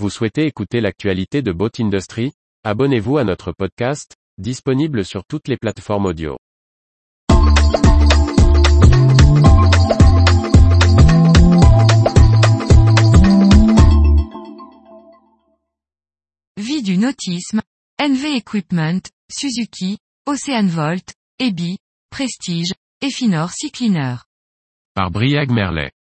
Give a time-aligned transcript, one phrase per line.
[0.00, 2.32] Vous souhaitez écouter l'actualité de Boat Industry?
[2.64, 6.36] Abonnez-vous à notre podcast, disponible sur toutes les plateformes audio.
[16.56, 17.62] Vie du nautisme,
[18.00, 19.00] NV Equipment,
[19.30, 21.78] Suzuki, Ocean Volt, Ebi,
[22.10, 24.16] Prestige, Efinor Sea Cleaner.
[24.94, 25.92] Par Briag Merlet.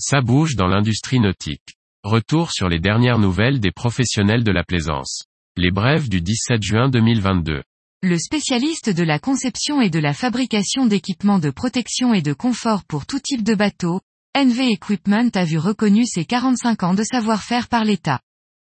[0.00, 1.75] Ça bouge dans l'industrie nautique.
[2.06, 5.24] Retour sur les dernières nouvelles des professionnels de la plaisance.
[5.56, 7.64] Les brèves du 17 juin 2022.
[8.04, 12.84] Le spécialiste de la conception et de la fabrication d'équipements de protection et de confort
[12.84, 14.00] pour tout type de bateau,
[14.38, 18.20] NV Equipment a vu reconnu ses 45 ans de savoir-faire par l'État.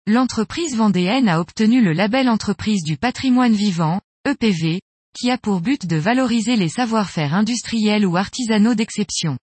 [0.06, 4.82] L'entreprise vendéenne a obtenu le label entreprise du patrimoine vivant, EPV,
[5.18, 9.38] qui a pour but de valoriser les savoir-faire industriels ou artisanaux d'exception.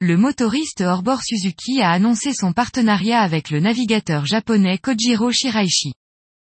[0.00, 5.92] Le motoriste hors-bord Suzuki a annoncé son partenariat avec le navigateur japonais Kojiro Shiraishi.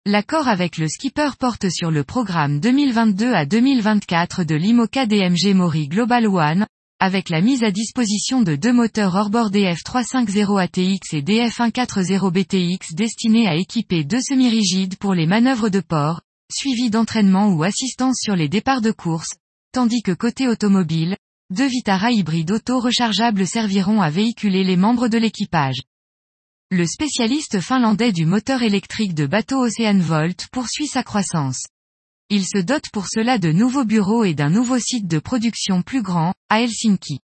[0.05, 5.90] L'accord avec le skipper porte sur le programme 2022 à 2024 de l'IMOCA DMG Mori
[5.90, 6.65] Global One,
[7.01, 13.48] avec la mise à disposition de deux moteurs hors-bord DF350 ATX et DF140 BTX destinés
[13.48, 18.48] à équiper deux semi-rigides pour les manœuvres de port, suivi d'entraînement ou assistance sur les
[18.48, 19.34] départs de course,
[19.73, 21.18] tandis que côté automobile,
[21.54, 25.84] deux Vitara hybrides auto-rechargeables serviront à véhiculer les membres de l'équipage.
[26.71, 31.62] Le spécialiste finlandais du moteur électrique de bateau Ocean Volt poursuit sa croissance.
[32.31, 36.01] Il se dote pour cela de nouveaux bureaux et d'un nouveau site de production plus
[36.01, 37.20] grand, à Helsinki.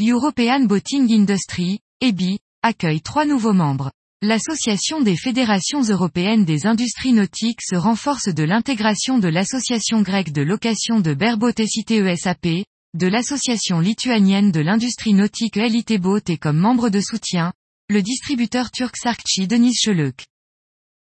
[0.00, 3.90] European Boating Industry, EBI, accueille trois nouveaux membres.
[4.22, 10.42] L'Association des fédérations européennes des industries nautiques se renforce de l'intégration de l'Association grecque de
[10.42, 12.46] location de Bareboat SITESAP,
[12.94, 17.54] de l'Association lituanienne de l'industrie nautique LIT Boat et comme membre de soutien,
[17.88, 20.26] le distributeur turc Sarkchi Denis Cheluk.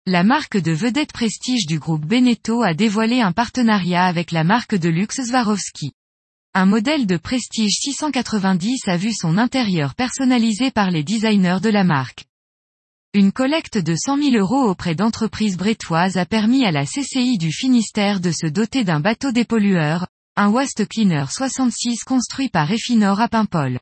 [0.07, 4.77] La marque de vedette prestige du groupe Beneteau a dévoilé un partenariat avec la marque
[4.77, 5.93] de luxe Swarovski.
[6.55, 11.83] Un modèle de prestige 690 a vu son intérieur personnalisé par les designers de la
[11.83, 12.27] marque.
[13.13, 17.51] Une collecte de 100 000 euros auprès d'entreprises brettoises a permis à la CCI du
[17.51, 23.29] Finistère de se doter d'un bateau dépollueur, un Waste Cleaner 66 construit par Efinor à
[23.29, 23.79] Paimpol.